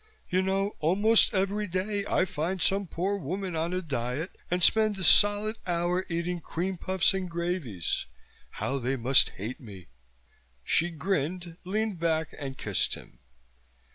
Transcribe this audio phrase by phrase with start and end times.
[0.27, 4.97] You know, almost every day I find some poor woman on a diet and spend
[4.97, 8.07] a solid hour eating creampuffs and gravies.
[8.49, 9.89] How they must hate me!"
[10.63, 13.19] She grinned, leaned back and kissed him.